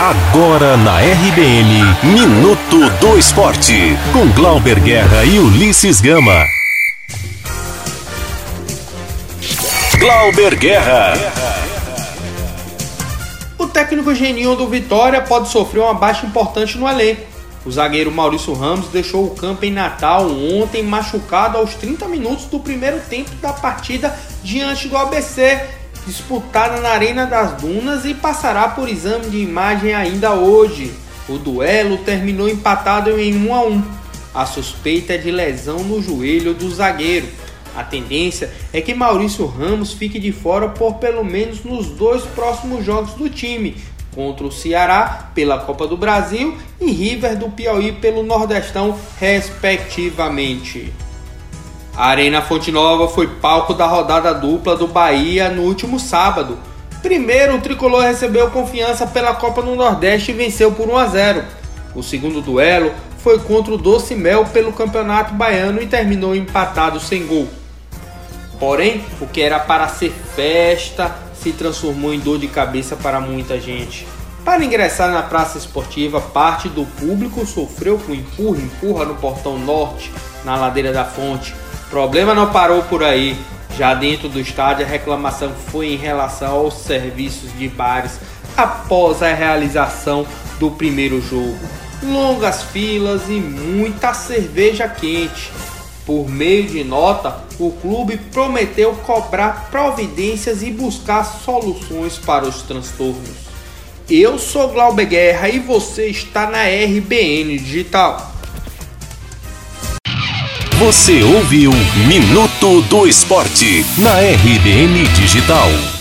[0.00, 6.46] Agora na RBN, Minuto do Esporte, com Glauber Guerra e Ulisses Gama.
[9.98, 11.14] Glauber Guerra.
[13.58, 17.22] O técnico Geninho do Vitória pode sofrer uma baixa importante no elenco.
[17.66, 22.60] O zagueiro Maurício Ramos deixou o campo em Natal ontem machucado aos 30 minutos do
[22.60, 25.60] primeiro tempo da partida diante do ABC
[26.08, 30.90] disputada na Arena das Dunas e passará por exame de imagem ainda hoje.
[31.28, 33.82] O duelo terminou empatado em 1 a 1.
[34.34, 37.28] A suspeita é de lesão no joelho do zagueiro.
[37.76, 42.82] A tendência é que Maurício Ramos fique de fora por pelo menos nos dois próximos
[42.84, 43.76] jogos do time,
[44.14, 50.90] contra o Ceará pela Copa do Brasil e River do Piauí pelo Nordestão, respectivamente.
[51.98, 56.56] A Arena Fonte Nova foi palco da rodada dupla do Bahia no último sábado.
[57.02, 61.44] Primeiro, o tricolor recebeu confiança pela Copa do Nordeste e venceu por 1 a 0.
[61.96, 67.26] O segundo duelo foi contra o Doce Mel pelo Campeonato Baiano e terminou empatado sem
[67.26, 67.48] gol.
[68.60, 73.58] Porém, o que era para ser festa se transformou em dor de cabeça para muita
[73.58, 74.06] gente.
[74.44, 80.12] Para ingressar na praça esportiva, parte do público sofreu com empurra-empurra no portão norte,
[80.44, 81.52] na ladeira da fonte,
[81.90, 83.36] problema não parou por aí.
[83.76, 88.18] Já dentro do estádio, a reclamação foi em relação aos serviços de bares
[88.56, 90.26] após a realização
[90.58, 91.58] do primeiro jogo.
[92.02, 95.50] Longas filas e muita cerveja quente.
[96.04, 103.48] Por meio de nota, o clube prometeu cobrar providências e buscar soluções para os transtornos.
[104.08, 108.37] Eu sou Glauber Guerra e você está na RBN Digital.
[110.78, 111.72] Você ouviu
[112.06, 115.97] Minuto do Esporte na RBN Digital.